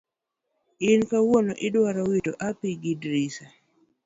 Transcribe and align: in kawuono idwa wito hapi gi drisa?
in 0.89 1.01
kawuono 1.09 1.53
idwa 1.67 1.93
wito 2.09 2.31
hapi 2.43 2.67
gi 2.81 2.93
drisa? 3.01 3.45